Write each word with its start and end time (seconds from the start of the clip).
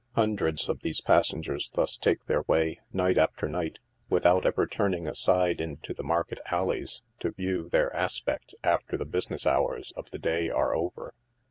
Hundreds 0.15 0.67
of 0.67 0.79
these 0.79 0.99
passengers 0.99 1.69
thus 1.75 1.95
take 1.95 2.25
their 2.25 2.41
way, 2.47 2.79
night 2.91 3.19
after 3.19 3.47
night, 3.47 3.77
without 4.09 4.47
ever 4.47 4.65
turning 4.65 5.07
aside 5.07 5.61
into 5.61 5.93
the 5.93 6.01
market 6.01 6.39
alleys, 6.47 7.03
to 7.19 7.29
view 7.29 7.69
their 7.69 7.95
aspect 7.95 8.55
alter 8.63 8.97
the 8.97 9.05
business 9.05 9.45
hours 9.45 9.93
of 9.95 10.09
the 10.09 10.17
day 10.17 10.49
are 10.49 10.73
over. 10.73 11.13